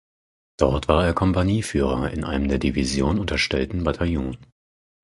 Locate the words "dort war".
0.57-1.05